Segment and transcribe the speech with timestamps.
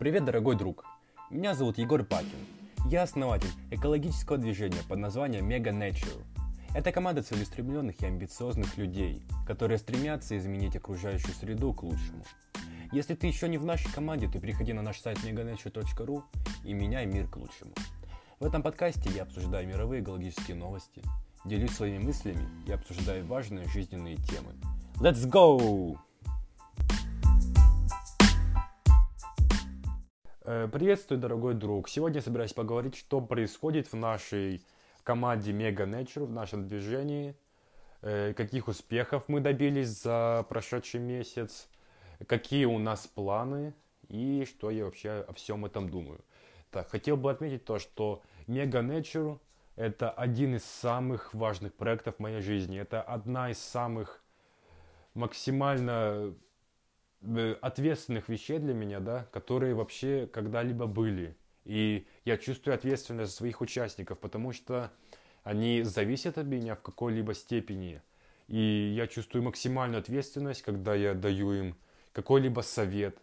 [0.00, 0.86] Привет, дорогой друг!
[1.28, 2.46] Меня зовут Егор Пакин.
[2.86, 6.24] Я основатель экологического движения под названием Mega Nature.
[6.74, 12.24] Это команда целеустремленных и амбициозных людей, которые стремятся изменить окружающую среду к лучшему.
[12.92, 16.22] Если ты еще не в нашей команде, то приходи на наш сайт meganature.ru
[16.64, 17.74] и меняй мир к лучшему.
[18.38, 21.02] В этом подкасте я обсуждаю мировые экологические новости,
[21.44, 24.54] делюсь своими мыслями и обсуждаю важные жизненные темы.
[24.98, 25.98] Let's go!
[30.50, 31.88] Приветствую, дорогой друг.
[31.88, 34.60] Сегодня я собираюсь поговорить, что происходит в нашей
[35.04, 37.36] команде Mega Nature, в нашем движении,
[38.02, 41.68] э, каких успехов мы добились за прошедший месяц,
[42.26, 43.74] какие у нас планы
[44.08, 46.18] и что я вообще о всем этом думаю.
[46.72, 49.38] Так, хотел бы отметить то, что Mega Nature
[49.76, 52.76] это один из самых важных проектов в моей жизни.
[52.76, 54.20] Это одна из самых
[55.14, 56.32] максимально Э,
[57.60, 61.36] ответственных вещей для меня, да, которые вообще когда-либо были.
[61.64, 64.90] И я чувствую ответственность за своих участников, потому что
[65.42, 68.02] они зависят от меня в какой-либо степени.
[68.48, 71.76] И я чувствую максимальную ответственность, когда я даю им
[72.12, 73.18] какой-либо совет,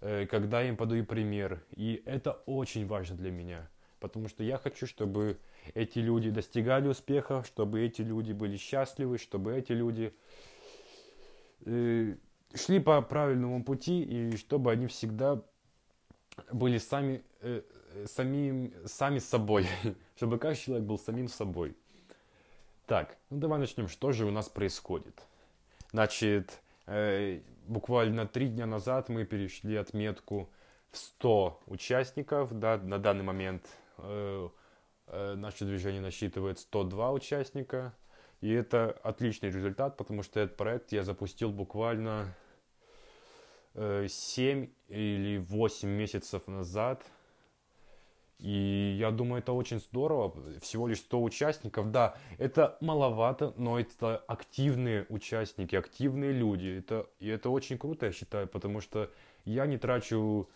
[0.00, 1.62] э, когда я им подаю пример.
[1.70, 3.70] И это очень важно для меня,
[4.00, 5.38] потому что я хочу, чтобы
[5.74, 10.12] эти люди достигали успеха, чтобы эти люди были счастливы, чтобы эти люди
[11.66, 12.16] э,
[12.54, 15.42] шли по правильному пути, и чтобы они всегда
[16.52, 17.62] были сами, э,
[18.06, 19.66] самим, сами собой,
[20.16, 21.76] чтобы каждый человек был самим собой.
[22.86, 25.22] Так, ну давай начнем, что же у нас происходит.
[25.92, 30.50] Значит, э, буквально три дня назад мы перешли отметку
[30.90, 33.66] в 100 участников, да, на данный момент
[33.98, 34.48] э,
[35.06, 37.94] э, наше движение насчитывает 102 участника,
[38.40, 42.34] и это отличный результат, потому что этот проект я запустил буквально
[43.74, 47.04] 7 э, или 8 месяцев назад.
[48.38, 50.34] И я думаю, это очень здорово.
[50.60, 51.90] Всего лишь 100 участников.
[51.90, 56.78] Да, это маловато, но это активные участники, активные люди.
[56.78, 59.10] Это, и это очень круто, я считаю, потому что
[59.44, 60.48] я не трачу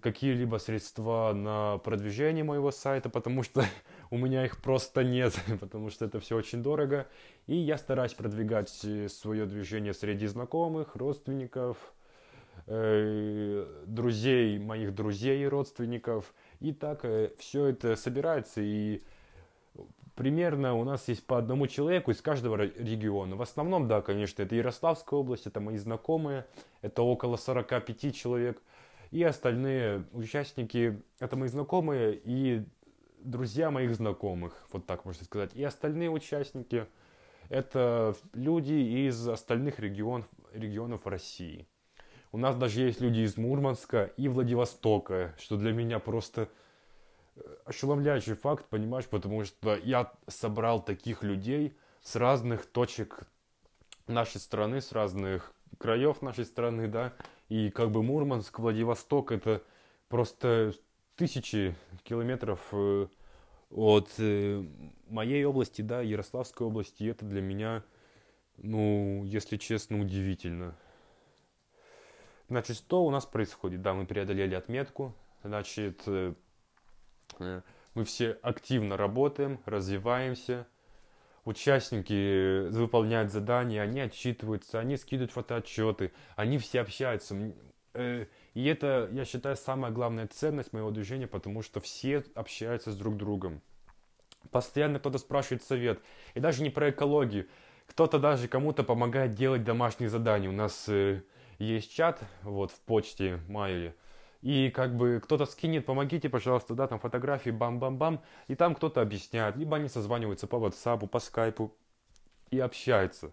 [0.00, 3.64] какие-либо средства на продвижение моего сайта, потому что
[4.10, 7.06] у меня их просто нет, потому что это все очень дорого.
[7.46, 11.94] И я стараюсь продвигать э, свое движение среди знакомых, родственников,
[12.66, 16.32] друзей, моих друзей и родственников.
[16.60, 19.02] И так э, все это собирается, и
[20.14, 23.36] примерно у нас есть по одному человеку из каждого региона.
[23.36, 26.46] В основном, да, конечно, это Ярославская область, это мои знакомые,
[26.80, 28.62] это около 45 человек.
[29.10, 32.64] И остальные участники, это мои знакомые и
[33.20, 35.50] друзья моих знакомых, вот так можно сказать.
[35.54, 36.86] И остальные участники,
[37.48, 41.66] это люди из остальных регионов, регионов России.
[42.34, 46.48] У нас даже есть люди из Мурманска и Владивостока, что для меня просто
[47.36, 53.20] э, ошеломляющий факт, понимаешь, потому что я собрал таких людей с разных точек
[54.08, 57.12] нашей страны, с разных краев нашей страны, да,
[57.48, 59.62] и как бы Мурманск, Владивосток, это
[60.08, 60.74] просто
[61.14, 63.06] тысячи километров э,
[63.70, 64.64] от э,
[65.06, 67.84] моей области, да, Ярославской области, и это для меня,
[68.56, 70.74] ну, если честно, удивительно.
[72.54, 73.82] Значит, что у нас происходит?
[73.82, 75.12] Да, мы преодолели отметку.
[75.42, 76.34] Значит, э,
[77.40, 77.62] э,
[77.94, 80.68] мы все активно работаем, развиваемся.
[81.44, 87.34] Участники выполняют задания, они отчитываются, они скидывают фотоотчеты, они все общаются.
[87.92, 92.96] Э, и это, я считаю, самая главная ценность моего движения, потому что все общаются с
[92.96, 93.62] друг другом.
[94.52, 96.00] Постоянно кто-то спрашивает совет.
[96.34, 97.48] И даже не про экологию.
[97.88, 100.48] Кто-то даже кому-то помогает делать домашние задания.
[100.48, 100.88] У нас
[101.58, 103.94] есть чат, вот, в почте Майли,
[104.42, 109.56] и как бы кто-то скинет, помогите, пожалуйста, да, там фотографии, бам-бам-бам, и там кто-то объясняет,
[109.56, 111.70] либо они созваниваются по WhatsApp, по Skype
[112.50, 113.32] и общаются.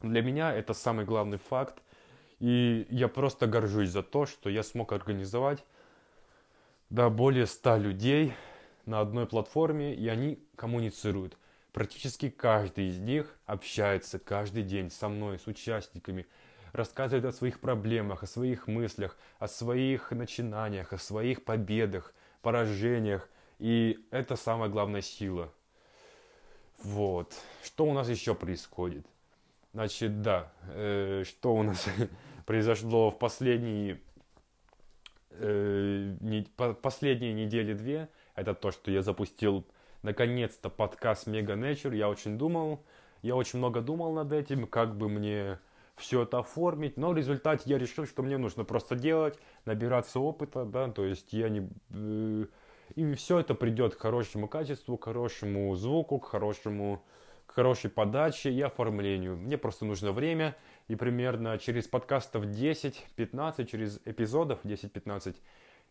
[0.00, 1.82] Для меня это самый главный факт,
[2.38, 5.64] и я просто горжусь за то, что я смог организовать
[6.90, 8.34] да, более 100 людей
[8.86, 11.36] на одной платформе, и они коммуницируют.
[11.72, 16.26] Практически каждый из них общается каждый день со мной, с участниками,
[16.72, 23.28] рассказывает о своих проблемах, о своих мыслях, о своих начинаниях, о своих победах, поражениях.
[23.58, 25.52] И это самая главная сила.
[26.82, 27.34] Вот.
[27.64, 29.06] Что у нас еще происходит?
[29.74, 31.86] Значит, да, э, что у нас
[32.46, 34.00] произошло в последние,
[35.30, 39.66] э, не, по, последние недели две, это то, что я запустил
[40.02, 41.96] наконец-то подкаст Mega Nature.
[41.96, 42.84] Я очень думал,
[43.22, 45.58] я очень много думал над этим, как бы мне
[45.98, 50.64] все это оформить, но в результате я решил, что мне нужно просто делать, набираться опыта,
[50.64, 51.68] да, то есть я не...
[51.90, 52.46] Э,
[52.94, 57.02] и все это придет к хорошему качеству, к хорошему звуку, к хорошему
[57.48, 59.36] к хорошей подаче и оформлению.
[59.36, 60.54] Мне просто нужно время,
[60.86, 65.34] и примерно через подкастов 10-15, через эпизодов 10-15,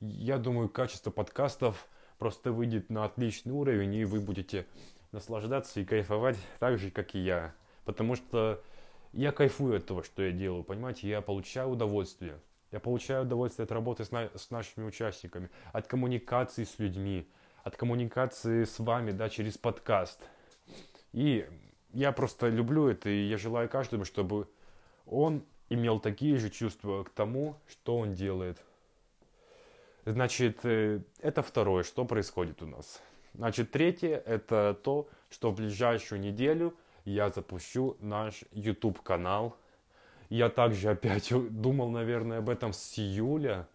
[0.00, 1.86] я думаю, качество подкастов
[2.18, 4.66] просто выйдет на отличный уровень, и вы будете
[5.12, 7.54] наслаждаться и кайфовать так же, как и я.
[7.84, 8.60] Потому что
[9.14, 12.38] я кайфую от того, что я делаю, понимаете, я получаю удовольствие.
[12.72, 17.28] Я получаю удовольствие от работы с, на, с нашими участниками, от коммуникации с людьми,
[17.62, 20.20] от коммуникации с вами, да, через подкаст.
[21.12, 21.48] И
[21.92, 24.48] я просто люблю это, и я желаю каждому, чтобы
[25.06, 28.58] он имел такие же чувства к тому, что он делает.
[30.04, 33.00] Значит, э, это второе, что происходит у нас.
[33.34, 39.56] Значит, третье, это то, что в ближайшую неделю я запущу наш YouTube канал.
[40.28, 43.68] Я также опять думал, наверное, об этом с июля.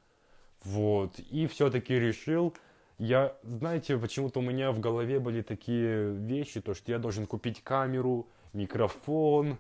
[0.63, 1.19] Вот.
[1.19, 2.53] И все-таки решил,
[2.97, 7.63] я, знаете, почему-то у меня в голове были такие вещи, то, что я должен купить
[7.63, 9.57] камеру, микрофон,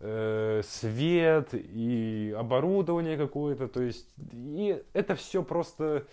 [0.00, 6.06] э, свет и оборудование какое-то, то есть, и это все просто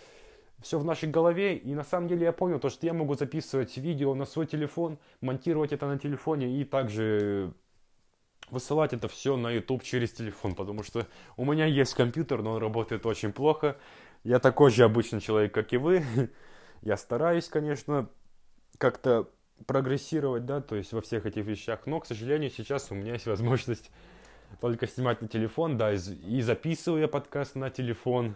[0.63, 3.77] все в нашей голове, и на самом деле я понял то, что я могу записывать
[3.77, 7.53] видео на свой телефон, монтировать это на телефоне и также
[8.49, 11.07] высылать это все на YouTube через телефон, потому что
[11.37, 13.77] у меня есть компьютер, но он работает очень плохо.
[14.23, 16.03] Я такой же обычный человек, как и вы.
[16.81, 18.09] Я стараюсь, конечно,
[18.77, 19.29] как-то
[19.67, 23.25] прогрессировать, да, то есть во всех этих вещах, но, к сожалению, сейчас у меня есть
[23.25, 23.91] возможность
[24.61, 28.35] только снимать на телефон, да, и записываю я подкаст на телефон,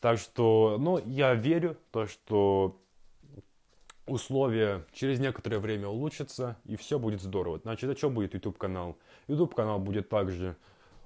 [0.00, 2.80] так что, ну, я верю, то, что
[4.06, 7.58] условия через некоторое время улучшатся, и все будет здорово.
[7.58, 8.96] Значит, о чем будет YouTube канал?
[9.28, 10.56] YouTube канал будет также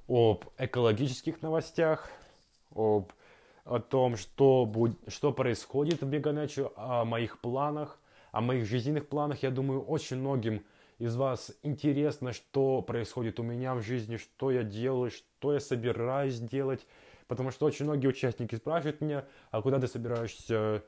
[0.08, 2.10] об экологических новостях,
[2.74, 3.12] об
[3.66, 7.98] о том, что, будет, что происходит в Меганече, о моих планах,
[8.30, 9.42] о моих жизненных планах.
[9.42, 10.64] Я думаю, очень многим
[10.98, 16.38] из вас интересно, что происходит у меня в жизни, что я делаю, что я собираюсь
[16.38, 16.86] делать.
[17.28, 20.84] Потому что очень многие участники спрашивают меня, а куда ты собираешься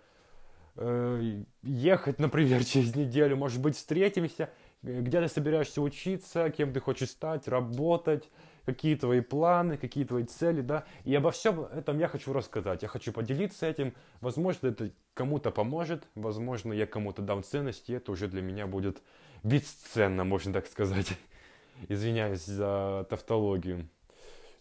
[0.76, 4.50] э, ехать, например, через неделю, может быть, встретимся,
[4.82, 8.31] где ты собираешься учиться, кем ты хочешь стать, работать,
[8.64, 10.85] какие твои планы, какие твои цели, да.
[11.05, 13.94] И обо всем этом я хочу рассказать, я хочу поделиться этим.
[14.20, 19.02] Возможно, это кому-то поможет, возможно, я кому-то дам ценность, и это уже для меня будет
[19.43, 21.19] бесценно, можно так сказать.
[21.88, 23.88] Извиняюсь за тавтологию.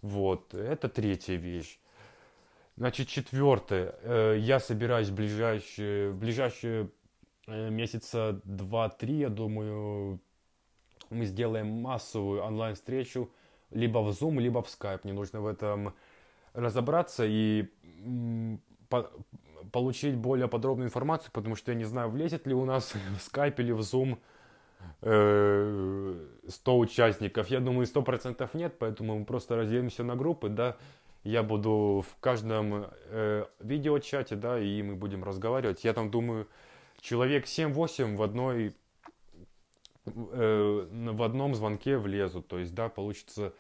[0.08, 1.80] Вот, это третья вещь.
[2.78, 3.96] Значит, четвертое.
[4.04, 6.90] Э, я собираюсь в ближайшие, в ближайшие
[7.48, 10.22] э, месяца два-три, я думаю,
[11.10, 13.30] мы сделаем массовую онлайн-встречу
[13.72, 15.02] либо в Zoom, либо в Skype.
[15.04, 15.94] Мне нужно в этом
[16.54, 17.66] разобраться и
[18.88, 19.12] по
[19.74, 23.56] получить более подробную информацию, потому что я не знаю, влезет ли у нас в Skype
[23.58, 24.20] или в Zoom
[25.02, 27.50] 100 э, участников.
[27.50, 30.78] Я думаю, 100% нет, поэтому мы просто разделимся на группы, да.
[31.24, 35.84] Я буду в каждом э, видеочате, да, и мы будем разговаривать.
[35.84, 36.48] Я там думаю,
[37.02, 38.76] человек 7-8 в одной
[40.06, 42.48] э, в одном звонке влезут.
[42.48, 43.54] То есть, да, получится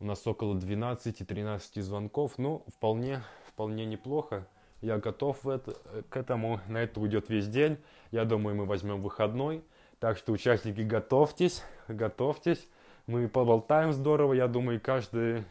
[0.00, 2.32] у нас около 12-13 звонков.
[2.38, 4.46] Ну, вполне, вполне неплохо.
[4.80, 5.76] Я готов это,
[6.08, 6.60] к этому.
[6.66, 7.78] На это уйдет весь день.
[8.10, 9.62] Я думаю, мы возьмем выходной.
[10.02, 12.66] Так что, участники, готовьтесь, готовьтесь.
[13.06, 14.32] Мы поболтаем здорово.
[14.32, 15.44] Я думаю, каждый,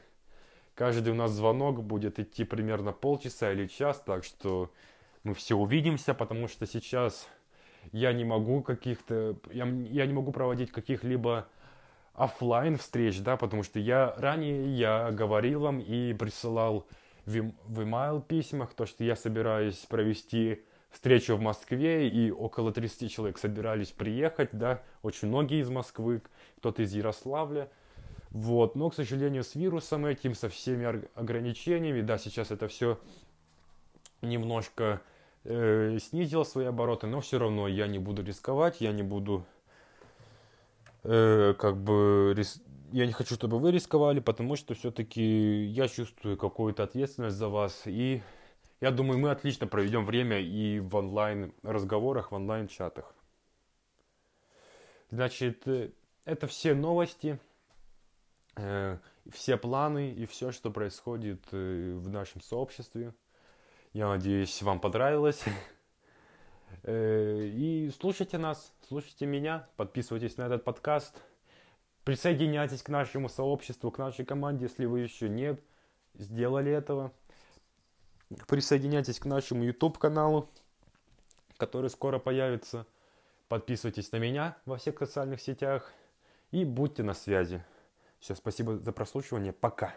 [0.75, 4.03] каждый у нас звонок будет идти примерно полчаса или час.
[4.05, 4.69] Так что
[5.23, 7.29] мы все увидимся, потому что сейчас
[7.93, 11.47] я не могу каких-то, я, я не могу проводить каких-либо
[12.13, 16.85] офлайн встреч, да, потому что я ранее я говорил вам и присылал
[17.25, 23.11] в, в email письмах то, что я собираюсь провести встречу в Москве, и около 30
[23.11, 26.21] человек собирались приехать, да, очень многие из Москвы,
[26.57, 27.69] кто-то из Ярославля,
[28.29, 32.99] вот, но, к сожалению, с вирусом этим, со всеми ограничениями, да, сейчас это все
[34.21, 35.01] немножко
[35.43, 39.45] э, снизил свои обороты, но все равно я не буду рисковать, я не буду
[41.03, 42.61] э, как бы рис...
[42.91, 47.83] я не хочу, чтобы вы рисковали, потому что все-таки я чувствую какую-то ответственность за вас
[47.85, 48.21] и
[48.81, 53.13] я думаю, мы отлично проведем время и в онлайн разговорах, в онлайн чатах.
[55.11, 55.91] Значит, э,
[56.25, 57.39] это все новости,
[58.55, 58.97] э,
[59.29, 63.13] все планы и все, что происходит э, в нашем сообществе.
[63.93, 65.43] Я надеюсь, вам понравилось.
[66.87, 71.21] И слушайте нас, слушайте меня, подписывайтесь на этот подкаст.
[72.05, 75.57] Присоединяйтесь к нашему сообществу, к нашей команде, если вы еще не
[76.15, 77.11] сделали этого.
[78.47, 80.49] Присоединяйтесь к нашему YouTube каналу,
[81.57, 82.85] который скоро появится.
[83.47, 85.91] Подписывайтесь на меня во всех социальных сетях
[86.51, 87.63] и будьте на связи.
[88.19, 89.51] Все, спасибо за прослушивание.
[89.51, 89.93] Пока.